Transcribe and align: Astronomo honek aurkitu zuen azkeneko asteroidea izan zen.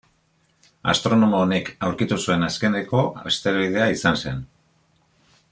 Astronomo 0.93 1.41
honek 1.47 1.69
aurkitu 1.89 2.19
zuen 2.25 2.47
azkeneko 2.49 3.05
asteroidea 3.33 3.91
izan 3.99 4.19
zen. 4.25 4.43